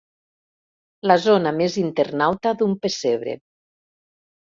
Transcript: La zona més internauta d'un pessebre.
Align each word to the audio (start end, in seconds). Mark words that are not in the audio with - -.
La 1.11 1.17
zona 1.27 1.53
més 1.59 1.77
internauta 1.83 2.57
d'un 2.63 2.77
pessebre. 2.87 3.41